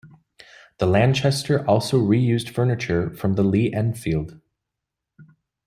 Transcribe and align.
The 0.79 0.87
Lanchester 0.87 1.63
also 1.69 1.99
reused 2.01 2.49
furniture 2.49 3.11
from 3.11 3.33
the 3.35 3.43
Lee-Enfield. 3.43 4.41